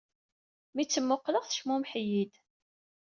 Mi 0.75 0.83
tt-mmuqqleɣ, 0.85 1.43
tecmumeḥ-iyi-d. 1.45 2.33